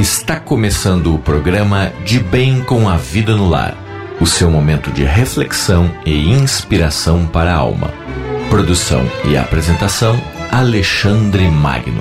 [0.00, 3.76] Está começando o programa De Bem com a Vida no Lar,
[4.18, 7.92] o seu momento de reflexão e inspiração para a alma.
[8.48, 10.18] Produção e apresentação
[10.50, 12.00] Alexandre Magno.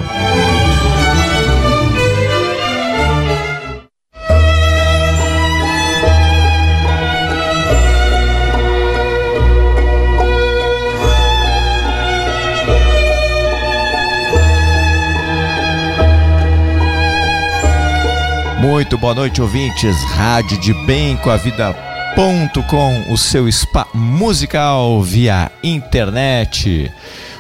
[18.60, 20.04] Muito boa noite, ouvintes.
[20.04, 26.92] Rádio de Bem com a Vida.com, o seu spa musical via internet.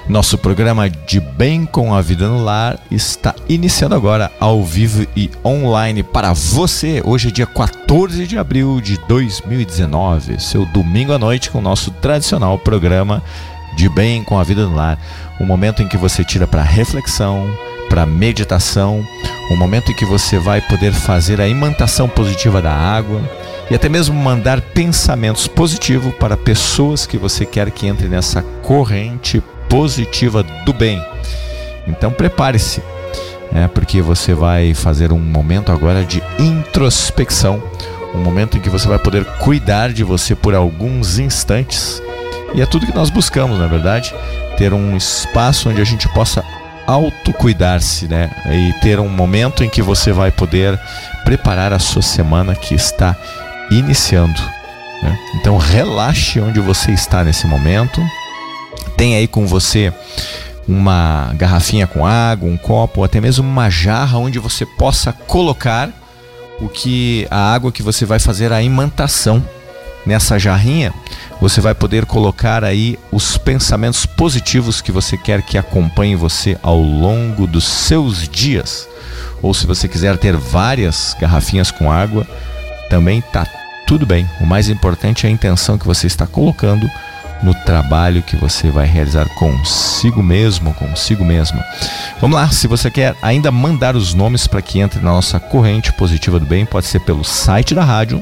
[0.07, 5.29] Nosso programa de Bem com a Vida no Lar está iniciando agora ao vivo e
[5.43, 7.01] online para você.
[7.03, 11.91] Hoje é dia 14 de abril de 2019, seu domingo à noite com o nosso
[11.91, 13.21] tradicional programa
[13.75, 14.97] de Bem com a Vida no Lar.
[15.37, 17.45] Um momento em que você tira para reflexão,
[17.89, 19.05] para meditação,
[19.51, 23.21] um momento em que você vai poder fazer a imantação positiva da água
[23.69, 29.43] e até mesmo mandar pensamentos positivos para pessoas que você quer que entrem nessa corrente
[29.67, 31.03] positiva do bem.
[31.87, 32.81] Então prepare-se,
[33.53, 37.61] é porque você vai fazer um momento agora de introspecção,
[38.13, 42.01] um momento em que você vai poder cuidar de você por alguns instantes.
[42.53, 44.13] E é tudo que nós buscamos, na é verdade,
[44.57, 46.43] ter um espaço onde a gente possa
[46.89, 48.31] autocuidar-se, né?
[48.49, 50.79] E ter um momento em que você vai poder
[51.23, 53.15] preparar a sua semana que está
[53.69, 54.41] iniciando.
[55.03, 55.17] Né?
[55.35, 58.01] Então relaxe onde você está nesse momento.
[58.97, 59.93] Tem aí com você
[60.67, 65.89] uma garrafinha com água, um copo, ou até mesmo uma jarra onde você possa colocar
[66.59, 69.43] o que a água que você vai fazer a imantação
[70.09, 70.91] nessa jarrinha
[71.39, 76.81] você vai poder colocar aí os pensamentos positivos que você quer que acompanhem você ao
[76.81, 78.87] longo dos seus dias.
[79.41, 82.27] Ou se você quiser ter várias garrafinhas com água,
[82.89, 83.47] também tá
[83.87, 84.27] tudo bem.
[84.41, 86.89] O mais importante é a intenção que você está colocando
[87.41, 91.63] no trabalho que você vai realizar consigo mesmo, consigo mesma.
[92.19, 95.93] Vamos lá, se você quer ainda mandar os nomes para que entre na nossa corrente
[95.93, 98.21] positiva do bem, pode ser pelo site da rádio,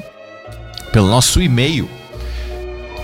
[0.91, 1.89] pelo nosso e-mail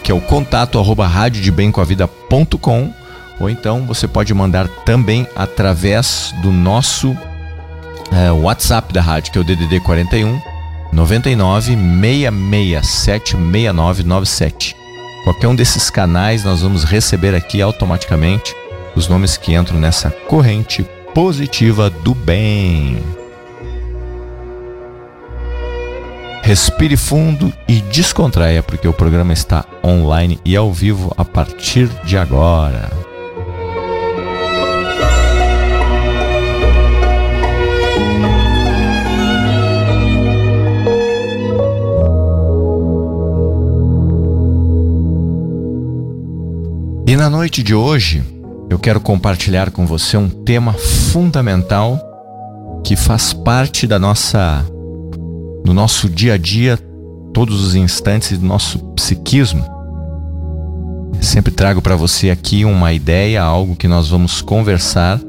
[0.03, 2.93] que é o contato arroba radiodebemcoavida.com
[3.39, 7.17] ou então você pode mandar também através do nosso
[8.11, 10.39] é, WhatsApp da rádio, que é o DDD 41
[10.91, 14.75] 99 667 6997.
[15.23, 18.53] Qualquer um desses canais nós vamos receber aqui automaticamente
[18.95, 23.22] os nomes que entram nessa corrente positiva do bem.
[26.53, 32.15] Respire fundo e descontraia, porque o programa está online e ao vivo a partir de
[32.15, 32.91] agora.
[47.07, 48.23] E na noite de hoje,
[48.69, 51.99] eu quero compartilhar com você um tema fundamental
[52.83, 54.63] que faz parte da nossa
[55.65, 56.77] no nosso dia a dia,
[57.33, 59.65] todos os instantes do nosso psiquismo.
[61.21, 65.19] Sempre trago para você aqui uma ideia, algo que nós vamos conversar,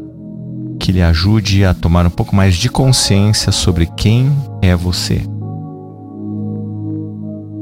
[0.80, 4.30] que lhe ajude a tomar um pouco mais de consciência sobre quem
[4.60, 5.22] é você.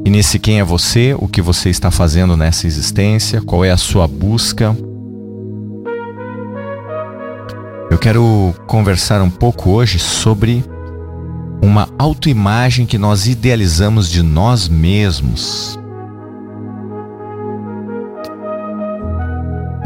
[0.05, 3.77] E nesse quem é você, o que você está fazendo nessa existência, qual é a
[3.77, 4.77] sua busca.
[7.91, 10.65] Eu quero conversar um pouco hoje sobre
[11.63, 15.79] uma autoimagem que nós idealizamos de nós mesmos.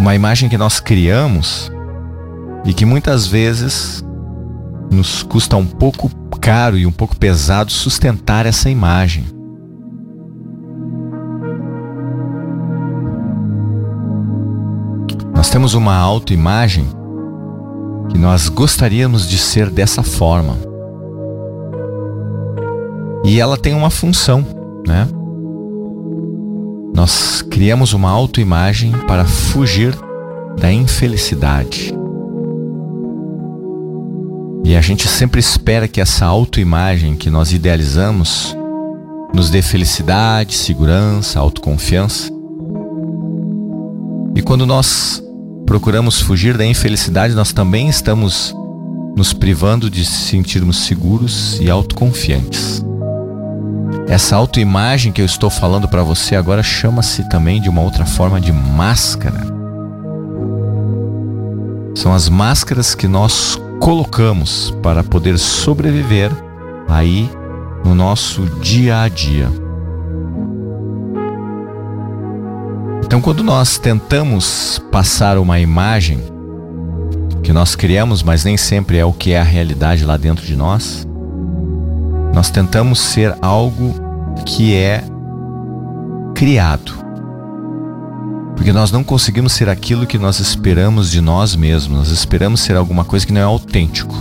[0.00, 1.70] Uma imagem que nós criamos
[2.64, 4.02] e que muitas vezes
[4.90, 6.10] nos custa um pouco
[6.40, 9.26] caro e um pouco pesado sustentar essa imagem.
[15.34, 16.86] Nós temos uma autoimagem
[18.08, 20.75] que nós gostaríamos de ser dessa forma.
[23.26, 24.46] E ela tem uma função,
[24.86, 25.08] né?
[26.94, 29.98] Nós criamos uma autoimagem para fugir
[30.56, 31.92] da infelicidade.
[34.64, 38.56] E a gente sempre espera que essa autoimagem que nós idealizamos
[39.34, 42.30] nos dê felicidade, segurança, autoconfiança.
[44.36, 45.20] E quando nós
[45.66, 48.54] procuramos fugir da infelicidade, nós também estamos
[49.16, 52.84] nos privando de sentirmos seguros e autoconfiantes.
[54.08, 58.40] Essa autoimagem que eu estou falando para você agora chama-se também de uma outra forma
[58.40, 59.40] de máscara.
[61.94, 66.30] São as máscaras que nós colocamos para poder sobreviver
[66.88, 67.28] aí
[67.84, 69.48] no nosso dia a dia.
[73.04, 76.20] Então, quando nós tentamos passar uma imagem
[77.42, 80.56] que nós criamos, mas nem sempre é o que é a realidade lá dentro de
[80.56, 81.05] nós,
[82.36, 83.94] nós tentamos ser algo
[84.44, 85.02] que é
[86.34, 86.92] criado.
[88.54, 92.76] Porque nós não conseguimos ser aquilo que nós esperamos de nós mesmos, nós esperamos ser
[92.76, 94.14] alguma coisa que não é autêntico.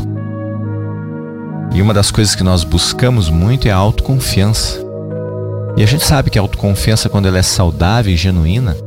[1.74, 4.80] E uma das coisas que nós buscamos muito é a autoconfiança.
[5.76, 8.78] E a gente sabe que a autoconfiança, quando ela é saudável e genuína,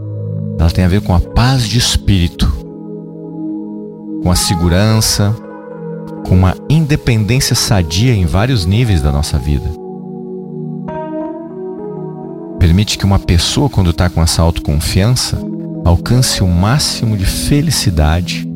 [0.59, 2.51] ela tem a ver com a paz de espírito,
[4.23, 5.37] com a segurança,
[6.29, 9.69] com uma independência sadia em vários níveis da nossa vida.
[12.59, 15.41] Permite que uma pessoa, quando está com essa autoconfiança,
[15.87, 18.47] alcance o máximo de felicidade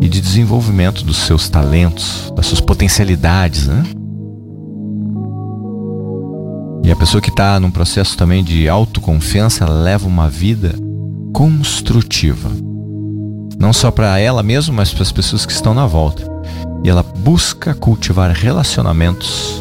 [0.00, 3.82] e de desenvolvimento dos seus talentos, das suas potencialidades, né?
[6.82, 10.74] E a pessoa que está num processo também de autoconfiança, leva uma vida
[11.34, 12.48] construtiva.
[13.58, 16.35] Não só para ela mesma, mas para as pessoas que estão na volta.
[16.86, 19.60] E ela busca cultivar relacionamentos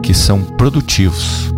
[0.00, 1.52] que são produtivos.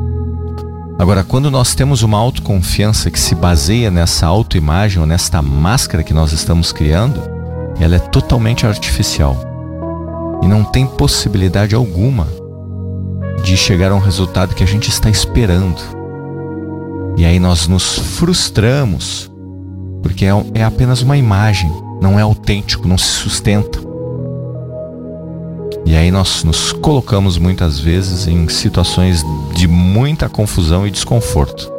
[0.98, 6.14] Agora, quando nós temos uma autoconfiança que se baseia nessa autoimagem ou nesta máscara que
[6.14, 7.20] nós estamos criando,
[7.78, 9.36] ela é totalmente artificial
[10.42, 12.26] e não tem possibilidade alguma
[13.42, 15.82] de chegar a um resultado que a gente está esperando.
[17.18, 19.30] E aí nós nos frustramos,
[20.02, 21.70] porque é, é apenas uma imagem,
[22.00, 23.92] não é autêntico, não se sustenta.
[25.86, 31.72] E aí nós nos colocamos muitas vezes em situações de muita confusão e desconforto.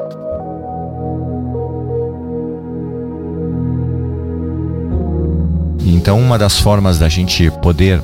[5.86, 8.00] Então, uma das formas da gente poder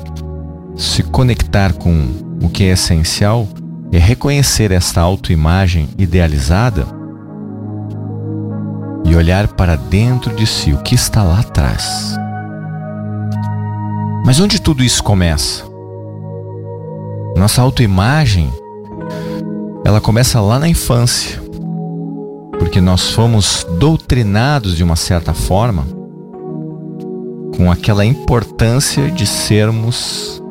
[0.76, 2.08] se conectar com
[2.42, 3.46] o que é essencial
[3.92, 6.84] é reconhecer esta autoimagem idealizada
[9.04, 12.16] e olhar para dentro de si, o que está lá atrás.
[14.24, 15.71] Mas onde tudo isso começa?
[17.36, 18.52] Nossa autoimagem,
[19.84, 21.42] ela começa lá na infância,
[22.58, 25.86] porque nós fomos doutrinados de uma certa forma
[27.56, 30.42] com aquela importância de sermos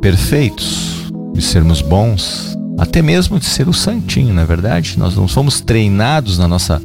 [0.00, 4.98] perfeitos, de sermos bons, até mesmo de ser o santinho, na é verdade.
[4.98, 6.80] Nós não fomos treinados na nossa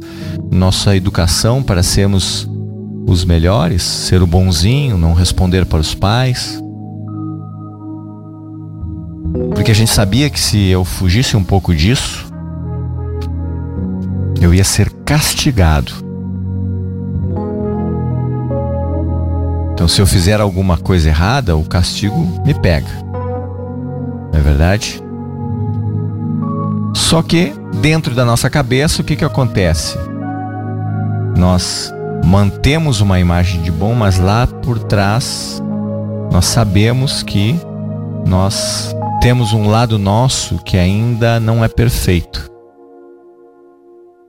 [0.50, 2.48] nossa educação para sermos
[3.06, 6.60] os melhores, ser o bonzinho, não responder para os pais.
[9.66, 12.24] Porque a gente sabia que se eu fugisse um pouco disso,
[14.40, 15.92] eu ia ser castigado.
[19.72, 22.86] Então, se eu fizer alguma coisa errada, o castigo me pega.
[24.32, 25.02] Não é verdade?
[26.94, 29.98] Só que, dentro da nossa cabeça, o que, que acontece?
[31.36, 31.92] Nós
[32.24, 35.60] mantemos uma imagem de bom, mas lá por trás
[36.30, 37.58] nós sabemos que
[38.24, 38.95] nós
[39.26, 42.48] temos um lado nosso que ainda não é perfeito.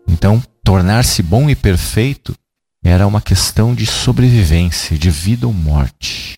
[0.09, 2.33] Então, tornar-se bom e perfeito
[2.83, 6.33] era uma questão de sobrevivência, de vida ou morte.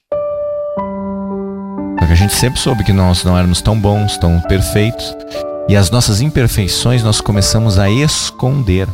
[2.02, 5.16] Só que a gente sempre soube que nós não éramos tão bons, tão perfeitos,
[5.70, 8.90] e as nossas imperfeições nós começamos a esconder.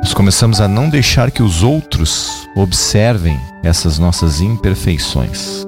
[0.00, 5.66] Nós começamos a não deixar que os outros observem essas nossas imperfeições.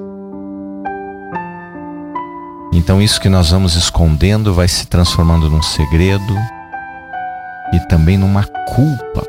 [2.75, 6.35] Então, isso que nós vamos escondendo vai se transformando num segredo,
[7.73, 9.25] e também numa culpa.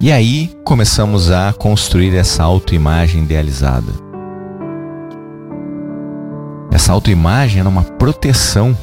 [0.00, 3.92] E aí começamos a construir essa autoimagem idealizada.
[6.70, 8.76] Essa autoimagem era uma proteção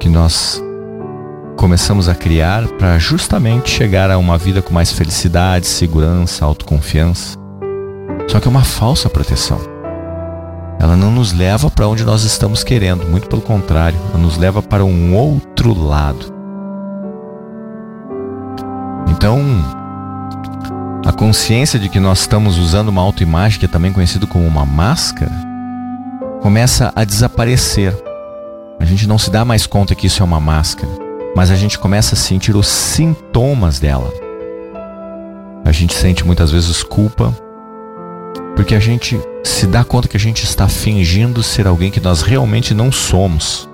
[0.00, 0.60] que nós
[1.56, 7.38] começamos a criar para justamente chegar a uma vida com mais felicidade, segurança, autoconfiança.
[8.26, 9.79] Só que é uma falsa proteção
[10.80, 14.62] ela não nos leva para onde nós estamos querendo, muito pelo contrário, ela nos leva
[14.62, 16.32] para um outro lado.
[19.10, 19.38] Então,
[21.04, 24.64] a consciência de que nós estamos usando uma autoimagem, que é também conhecido como uma
[24.64, 25.30] máscara,
[26.40, 27.94] começa a desaparecer.
[28.78, 30.90] A gente não se dá mais conta que isso é uma máscara,
[31.36, 34.10] mas a gente começa a sentir os sintomas dela.
[35.62, 37.34] A gente sente muitas vezes culpa,
[38.60, 42.20] porque a gente se dá conta que a gente está fingindo ser alguém que nós
[42.20, 43.66] realmente não somos.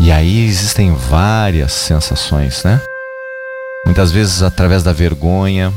[0.00, 2.80] E aí existem várias sensações, né?
[3.84, 5.70] Muitas vezes através da vergonha,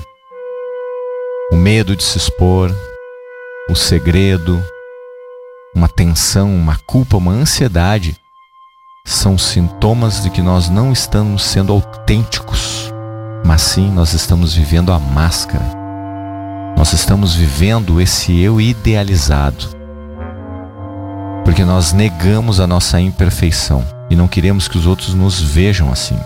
[1.51, 2.73] o medo de se expor,
[3.69, 4.63] o segredo,
[5.75, 8.15] uma tensão, uma culpa, uma ansiedade
[9.05, 12.72] são sintomas de que nós não estamos sendo autênticos,
[13.45, 15.63] mas sim nós estamos vivendo a máscara.
[16.77, 19.67] Nós estamos vivendo esse eu idealizado.
[21.43, 26.17] Porque nós negamos a nossa imperfeição e não queremos que os outros nos vejam assim.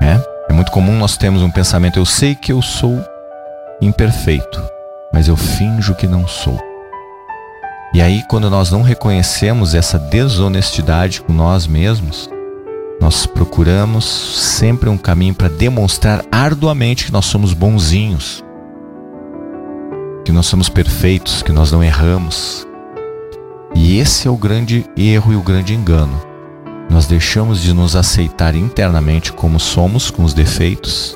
[0.00, 0.20] É?
[0.50, 3.02] É muito comum nós termos um pensamento: eu sei que eu sou
[3.80, 4.62] imperfeito,
[5.12, 6.58] mas eu finjo que não sou.
[7.94, 12.28] E aí, quando nós não reconhecemos essa desonestidade com nós mesmos,
[13.04, 18.42] nós procuramos sempre um caminho para demonstrar arduamente que nós somos bonzinhos,
[20.24, 22.66] que nós somos perfeitos, que nós não erramos.
[23.74, 26.18] E esse é o grande erro e o grande engano.
[26.88, 31.14] Nós deixamos de nos aceitar internamente como somos, com os defeitos,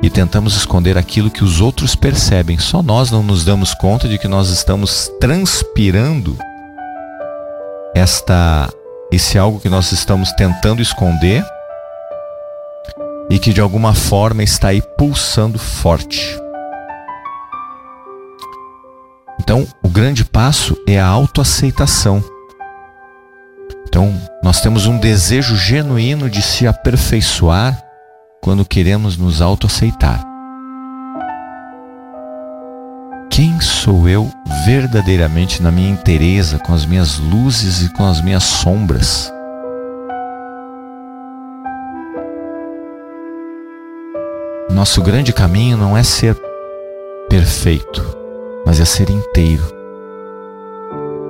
[0.00, 2.60] e tentamos esconder aquilo que os outros percebem.
[2.60, 6.38] Só nós não nos damos conta de que nós estamos transpirando
[7.92, 8.70] esta
[9.10, 11.44] esse algo que nós estamos tentando esconder
[13.30, 16.38] e que de alguma forma está aí pulsando forte.
[19.40, 22.22] Então, o grande passo é a autoaceitação.
[23.88, 27.80] Então, nós temos um desejo genuíno de se aperfeiçoar
[28.42, 30.24] quando queremos nos autoaceitar.
[33.30, 34.30] Quem sou eu
[34.66, 39.32] verdadeiramente na minha inteireza, com as minhas luzes e com as minhas sombras?
[44.68, 46.36] Nosso grande caminho não é ser
[47.30, 48.04] perfeito,
[48.66, 49.64] mas é ser inteiro.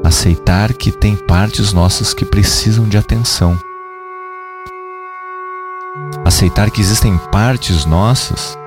[0.03, 3.59] Aceitar que tem partes nossas que precisam de atenção
[6.25, 8.59] aceitar que existem partes nossas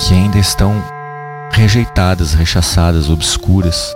[0.00, 0.82] que ainda estão
[1.52, 3.94] rejeitadas, rechaçadas, obscuras.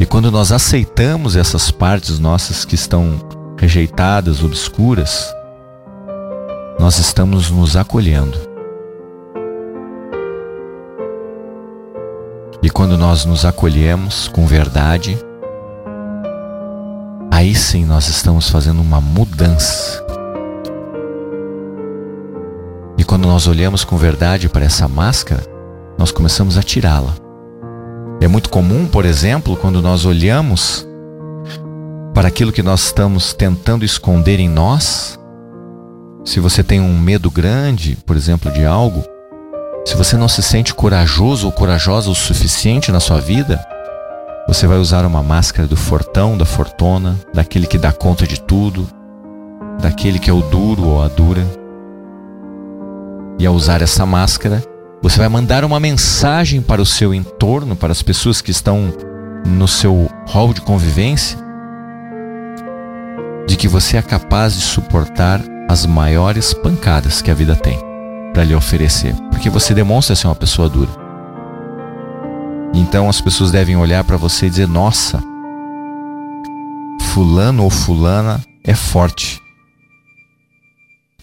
[0.00, 3.20] E quando nós aceitamos essas partes nossas que estão
[3.58, 5.34] rejeitadas, obscuras,
[6.78, 8.38] nós estamos nos acolhendo.
[12.62, 15.18] E quando nós nos acolhemos com verdade,
[17.30, 20.07] aí sim nós estamos fazendo uma mudança
[23.18, 25.42] quando nós olhamos com verdade para essa máscara,
[25.98, 27.16] nós começamos a tirá-la.
[28.20, 30.86] É muito comum, por exemplo, quando nós olhamos
[32.14, 35.18] para aquilo que nós estamos tentando esconder em nós,
[36.24, 39.02] se você tem um medo grande, por exemplo, de algo,
[39.84, 43.60] se você não se sente corajoso ou corajosa o suficiente na sua vida,
[44.46, 48.86] você vai usar uma máscara do fortão, da fortuna, daquele que dá conta de tudo,
[49.82, 51.57] daquele que é o duro ou a dura.
[53.38, 54.62] E ao usar essa máscara,
[55.00, 58.92] você vai mandar uma mensagem para o seu entorno, para as pessoas que estão
[59.46, 61.38] no seu hall de convivência,
[63.46, 67.78] de que você é capaz de suportar as maiores pancadas que a vida tem
[68.32, 70.90] para lhe oferecer, porque você demonstra ser uma pessoa dura.
[72.74, 75.22] Então as pessoas devem olhar para você e dizer: Nossa,
[77.12, 79.40] Fulano ou Fulana é forte.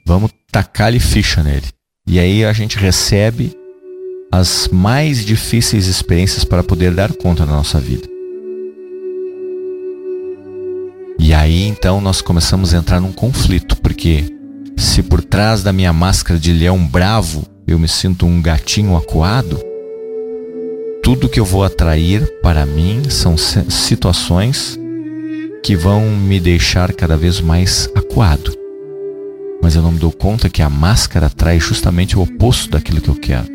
[0.06, 1.68] Vamos tacar-lhe ficha nele.
[2.08, 3.52] E aí a gente recebe
[4.32, 8.08] as mais difíceis experiências para poder dar conta da nossa vida.
[11.18, 14.24] E aí então nós começamos a entrar num conflito, porque
[14.78, 19.60] se por trás da minha máscara de leão bravo eu me sinto um gatinho acuado,
[21.02, 24.80] tudo que eu vou atrair para mim são situações
[25.64, 28.65] que vão me deixar cada vez mais acuado
[29.62, 33.10] mas eu não me dou conta que a máscara traz justamente o oposto daquilo que
[33.10, 33.48] eu quero.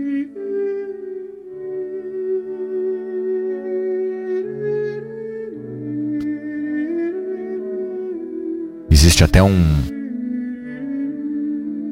[8.90, 10.00] Existe até um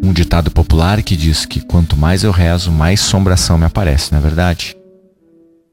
[0.03, 4.19] um ditado popular que diz que quanto mais eu rezo, mais sombração me aparece, não
[4.19, 4.77] é verdade?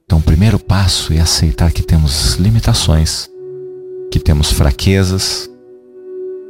[0.06, 3.30] Então, o primeiro passo é aceitar que temos limitações,
[4.12, 5.50] que temos fraquezas,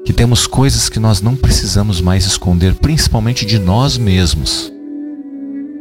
[0.05, 4.71] que temos coisas que nós não precisamos mais esconder, principalmente de nós mesmos.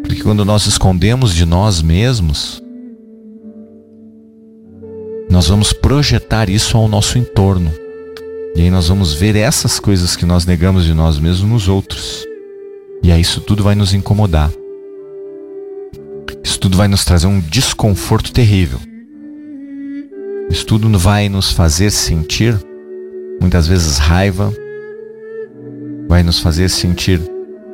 [0.03, 2.63] Porque quando nós escondemos de nós mesmos,
[5.31, 7.71] nós vamos projetar isso ao nosso entorno.
[8.57, 12.25] E aí nós vamos ver essas coisas que nós negamos de nós mesmos nos outros.
[13.03, 14.51] E aí isso tudo vai nos incomodar.
[16.43, 18.81] Isso tudo vai nos trazer um desconforto terrível.
[20.49, 22.59] Isso tudo vai nos fazer sentir
[23.41, 24.53] muitas vezes raiva,
[26.09, 27.21] vai nos fazer sentir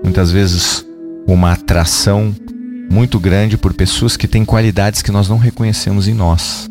[0.03, 0.85] muitas vezes
[1.27, 2.35] uma atração
[2.91, 6.69] muito grande por pessoas que têm qualidades que nós não reconhecemos em nós.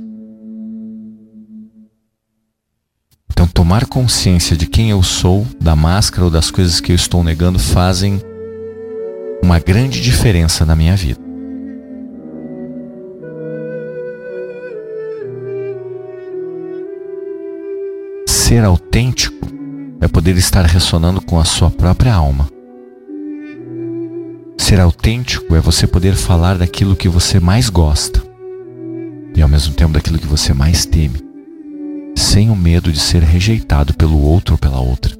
[3.31, 7.24] Então, tomar consciência de quem eu sou, da máscara ou das coisas que eu estou
[7.24, 8.22] negando fazem
[9.41, 11.29] uma grande diferença na minha vida.
[18.50, 19.48] Ser autêntico
[20.01, 22.50] é poder estar ressonando com a sua própria alma.
[24.58, 28.24] Ser autêntico é você poder falar daquilo que você mais gosta
[29.36, 31.20] e ao mesmo tempo daquilo que você mais teme,
[32.18, 35.15] sem o medo de ser rejeitado pelo outro ou pela outra.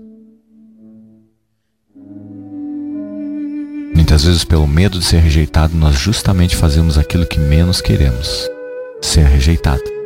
[3.93, 8.50] Muitas vezes, pelo medo de ser rejeitado, nós justamente fazemos aquilo que menos queremos:
[9.00, 9.99] ser rejeitado.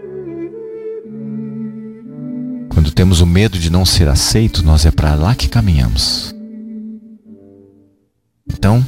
[2.73, 6.33] Quando temos o medo de não ser aceito, nós é para lá que caminhamos.
[8.51, 8.83] Então,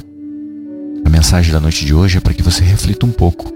[1.04, 3.52] a mensagem da noite de hoje é para que você reflita um pouco.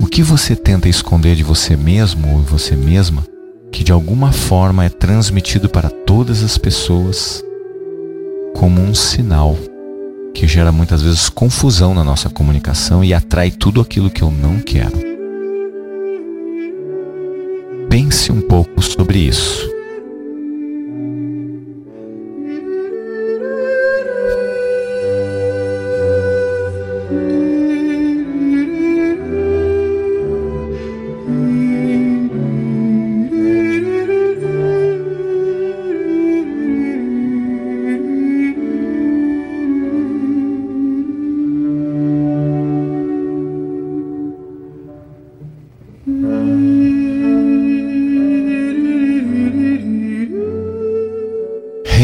[0.00, 3.24] O que você tenta esconder de você mesmo ou você mesma
[3.70, 7.44] que de alguma forma é transmitido para todas as pessoas
[8.54, 9.56] como um sinal
[10.34, 14.60] que gera muitas vezes confusão na nossa comunicação e atrai tudo aquilo que eu não
[14.60, 15.17] quero.
[17.88, 19.77] Pense um pouco sobre isso.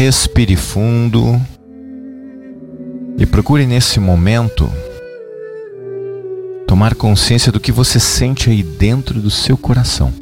[0.05, 1.41] Respire fundo
[3.17, 4.71] e procure nesse momento
[6.67, 10.13] tomar consciência do que você sente aí dentro do seu coração.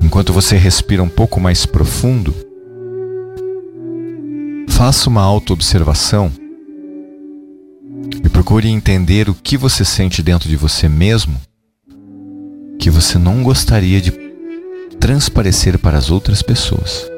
[0.00, 2.32] Enquanto você respira um pouco mais profundo,
[4.68, 6.30] faça uma autoobservação
[8.24, 11.34] e procure entender o que você sente dentro de você mesmo
[12.78, 14.21] que você não gostaria de
[15.02, 17.10] transparecer para as outras pessoas.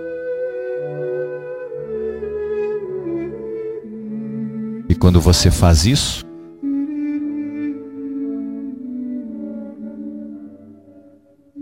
[4.89, 6.25] E quando você faz isso,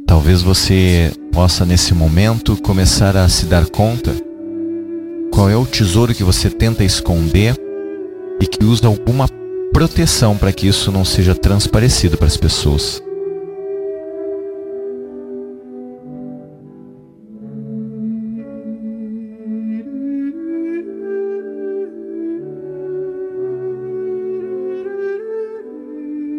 [0.06, 4.14] talvez você possa nesse momento começar a se dar conta
[5.32, 7.56] qual é o tesouro que você tenta esconder
[8.40, 9.26] e que usa alguma
[9.72, 13.02] proteção para que isso não seja transparecido para as pessoas.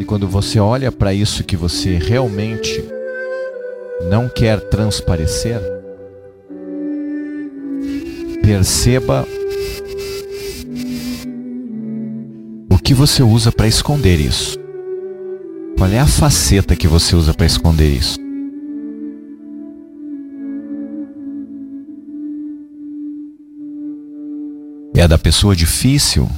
[0.03, 2.83] E quando você olha para isso que você realmente
[4.09, 5.61] não quer transparecer,
[8.41, 9.25] perceba
[12.69, 14.59] o que você usa para esconder isso.
[15.77, 18.19] Qual é a faceta que você usa para esconder isso?
[24.93, 26.29] É da pessoa difícil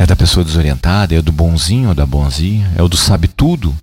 [0.00, 1.14] é da pessoa desorientada?
[1.14, 2.72] É do bonzinho ou da bonzinha?
[2.74, 3.76] É o do sabe tudo?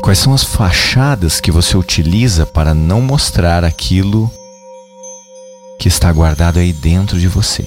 [0.00, 4.32] Quais são as fachadas que você utiliza para não mostrar aquilo
[5.80, 7.66] que está guardado aí dentro de você?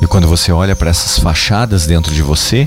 [0.00, 2.66] E quando você olha para essas fachadas dentro de você,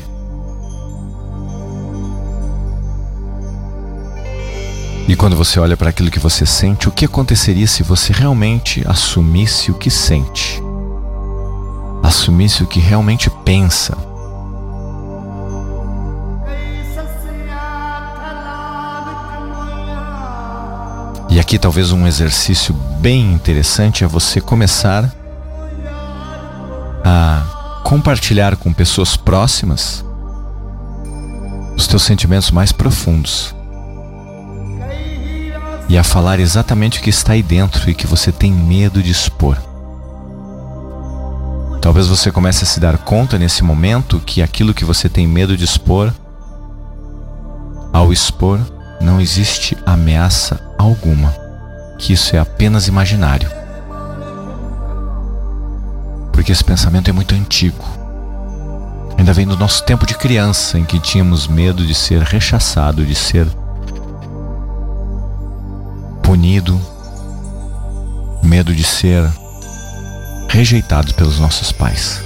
[5.08, 8.84] E quando você olha para aquilo que você sente, o que aconteceria se você realmente
[8.86, 10.62] assumisse o que sente?
[12.04, 13.98] Assumisse o que realmente pensa?
[21.30, 25.10] E aqui talvez um exercício bem interessante é você começar
[27.06, 30.04] a compartilhar com pessoas próximas
[31.78, 33.56] os teus sentimentos mais profundos
[35.89, 39.12] e a falar exatamente o que está aí dentro e que você tem medo de
[39.12, 39.58] expor.
[41.82, 45.56] Talvez você comece a se dar conta nesse momento que aquilo que você tem medo
[45.56, 46.13] de expor,
[47.93, 48.60] ao expor,
[49.00, 51.34] não existe ameaça alguma,
[51.97, 53.50] que isso é apenas imaginário.
[56.34, 57.86] Porque esse pensamento é muito antigo.
[59.17, 63.15] Ainda vem do nosso tempo de criança, em que tínhamos medo de ser rechaçado, de
[63.15, 63.47] ser
[66.28, 66.78] punido,
[68.44, 69.24] medo de ser
[70.50, 72.22] rejeitado pelos nossos pais.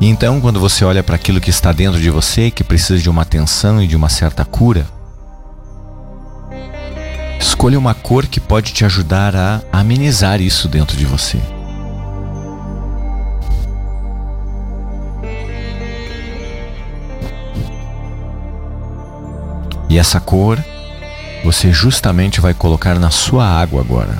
[0.00, 3.10] E então, quando você olha para aquilo que está dentro de você, que precisa de
[3.10, 4.86] uma atenção e de uma certa cura,
[7.38, 11.38] escolha uma cor que pode te ajudar a amenizar isso dentro de você.
[19.92, 20.58] E essa cor
[21.44, 24.16] você justamente vai colocar na sua água agora.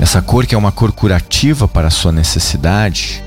[0.00, 3.22] Essa cor que é uma cor curativa para a sua necessidade.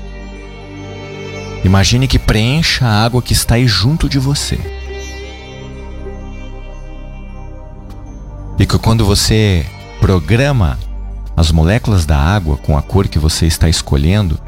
[1.64, 4.58] Imagine que preencha a água que está aí junto de você.
[8.58, 9.64] E que quando você
[10.02, 10.78] programa
[11.34, 14.38] as moléculas da água com a cor que você está escolhendo,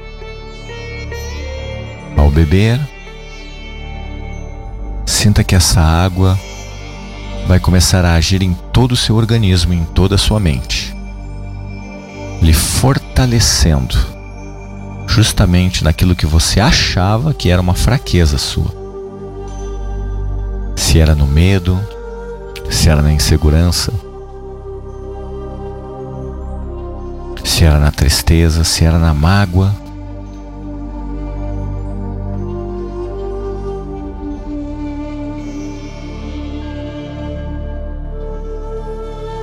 [2.15, 2.79] ao beber,
[5.09, 6.39] sinta que essa água
[7.47, 10.99] vai começar a agir em todo o seu organismo, em toda a sua mente
[12.41, 13.97] lhe fortalecendo,
[15.07, 18.77] justamente naquilo que você achava que era uma fraqueza sua.
[20.77, 21.79] Se era no medo,
[22.71, 23.93] se era na insegurança,
[27.45, 29.75] se era na tristeza, se era na mágoa,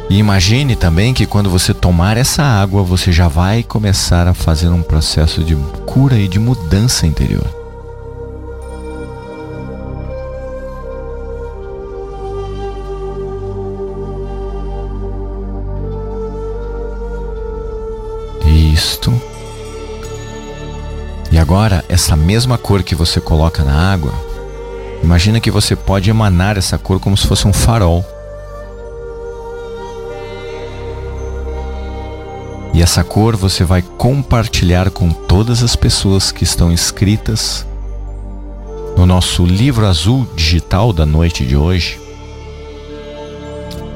[0.09, 4.69] E imagine também que quando você tomar essa água, você já vai começar a fazer
[4.69, 7.47] um processo de cura e de mudança interior.
[18.45, 19.13] Isto.
[21.31, 24.13] E agora, essa mesma cor que você coloca na água,
[25.03, 28.05] imagina que você pode emanar essa cor como se fosse um farol.
[32.75, 37.65] E essa cor você vai compartilhar com todas as pessoas que estão inscritas
[38.97, 41.97] no nosso livro azul digital da noite de hoje.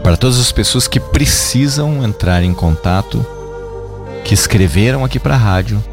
[0.02, 3.26] Para todas as pessoas que precisam entrar em contato,
[4.24, 5.84] que escreveram aqui para a rádio,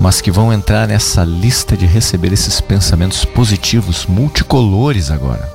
[0.00, 5.53] mas que vão entrar nessa lista de receber esses pensamentos positivos multicolores agora.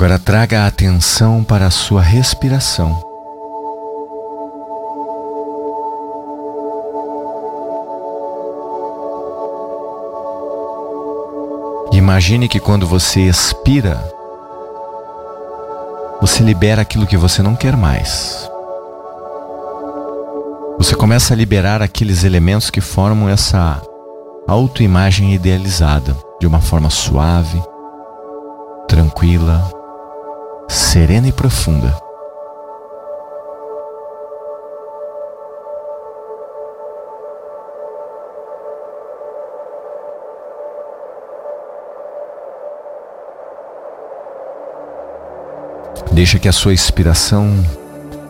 [0.00, 2.98] Agora traga a atenção para a sua respiração.
[11.92, 14.02] Imagine que quando você expira,
[16.18, 18.50] você libera aquilo que você não quer mais.
[20.78, 23.82] Você começa a liberar aqueles elementos que formam essa
[24.48, 27.62] autoimagem idealizada de uma forma suave,
[28.88, 29.78] tranquila,
[30.70, 31.92] serena e profunda.
[46.12, 47.52] Deixa que a sua inspiração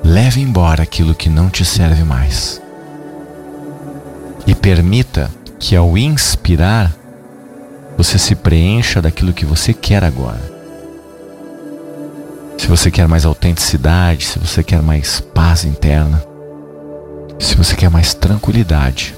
[0.03, 2.63] leve embora aquilo que não te serve mais.
[4.47, 6.91] E permita que ao inspirar
[7.99, 10.50] você se preencha daquilo que você quer agora.
[12.61, 16.23] Se você quer mais autenticidade, se você quer mais paz interna,
[17.39, 19.15] se você quer mais tranquilidade.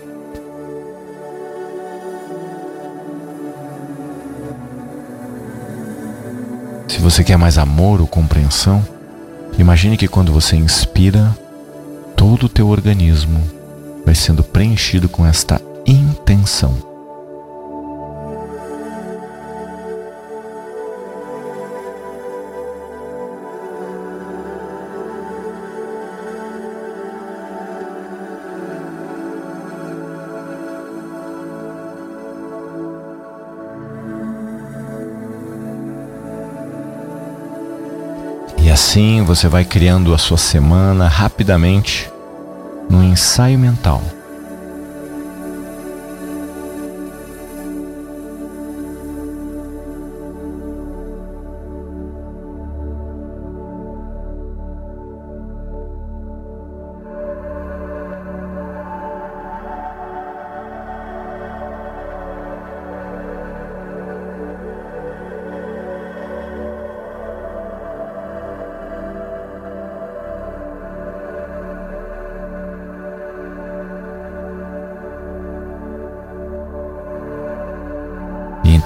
[6.87, 8.81] Se você quer mais amor ou compreensão,
[9.59, 11.37] imagine que quando você inspira,
[12.17, 13.43] todo o teu organismo
[14.07, 16.92] vai sendo preenchido com esta intenção.
[38.93, 42.11] Assim você vai criando a sua semana rapidamente
[42.91, 44.03] no ensaio mental.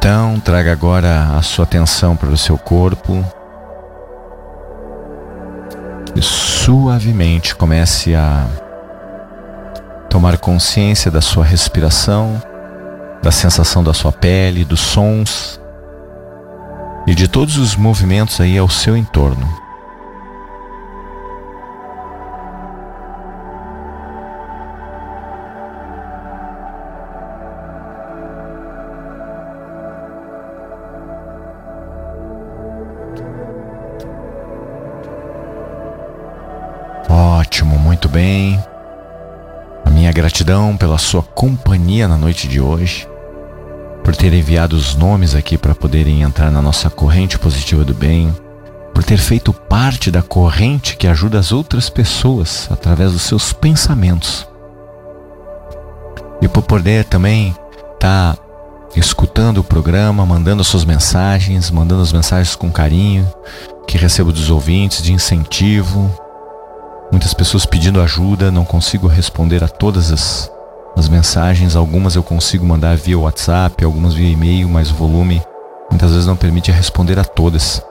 [0.09, 3.27] Então, traga agora a sua atenção para o seu corpo
[6.15, 8.47] e suavemente comece a
[10.09, 12.41] tomar consciência da sua respiração,
[13.21, 15.61] da sensação da sua pele, dos sons
[17.05, 19.66] e de todos os movimentos aí ao seu entorno.
[40.07, 43.09] Minha gratidão pela sua companhia na noite de hoje,
[44.05, 48.33] por ter enviado os nomes aqui para poderem entrar na nossa corrente positiva do bem,
[48.95, 54.47] por ter feito parte da corrente que ajuda as outras pessoas através dos seus pensamentos.
[56.41, 57.49] E por poder também
[57.95, 58.39] estar tá
[58.95, 63.29] escutando o programa, mandando suas mensagens, mandando as mensagens com carinho
[63.89, 66.17] que recebo dos ouvintes, de incentivo,
[67.11, 70.51] Muitas pessoas pedindo ajuda, não consigo responder a todas as,
[70.97, 71.77] as mensagens.
[71.77, 75.43] Algumas eu consigo mandar via WhatsApp, algumas via e-mail, mas o volume
[75.91, 77.83] muitas vezes não permite responder a todas.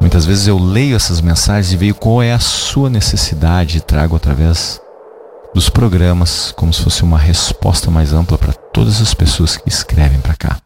[0.00, 4.16] Muitas vezes eu leio essas mensagens e vejo qual é a sua necessidade e trago
[4.16, 4.80] através
[5.54, 10.20] dos programas como se fosse uma resposta mais ampla para todas as pessoas que escrevem
[10.20, 10.58] para cá.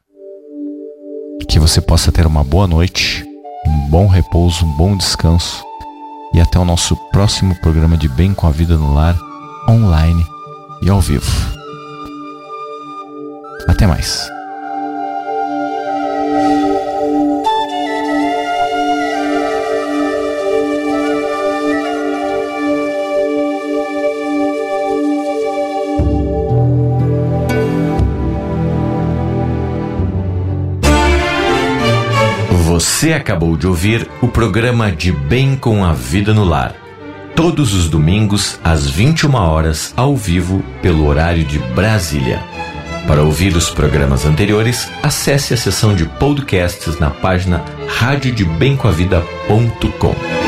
[1.48, 3.24] Que você possa ter uma boa noite,
[3.66, 5.64] um bom repouso, um bom descanso
[6.34, 9.16] e até o nosso próximo programa de Bem com a Vida no Lar,
[9.68, 10.24] online
[10.82, 11.30] e ao vivo.
[13.68, 14.28] Até mais.
[33.02, 36.76] Você acabou de ouvir o programa De Bem com a Vida no Lar.
[37.34, 42.40] Todos os domingos, às 21 horas, ao vivo, pelo horário de Brasília.
[43.08, 50.41] Para ouvir os programas anteriores, acesse a seção de podcasts na página radiodebemcoavida.com.